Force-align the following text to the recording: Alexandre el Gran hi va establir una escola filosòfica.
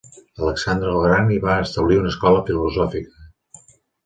Alexandre 0.45 0.93
el 0.93 1.03
Gran 1.03 1.29
hi 1.35 1.37
va 1.43 1.59
establir 1.67 1.99
una 2.05 2.15
escola 2.15 2.43
filosòfica. 2.49 3.31